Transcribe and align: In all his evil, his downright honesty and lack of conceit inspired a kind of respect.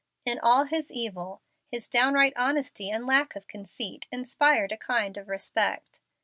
In 0.25 0.39
all 0.39 0.63
his 0.63 0.91
evil, 0.91 1.43
his 1.67 1.87
downright 1.87 2.33
honesty 2.35 2.89
and 2.89 3.05
lack 3.05 3.35
of 3.35 3.47
conceit 3.47 4.07
inspired 4.11 4.71
a 4.71 4.77
kind 4.77 5.15
of 5.15 5.27
respect. 5.29 5.99